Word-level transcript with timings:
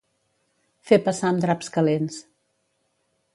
Fer 0.91 0.99
passar 1.09 1.27
amb 1.33 1.43
draps 1.45 1.69
calents. 1.77 2.19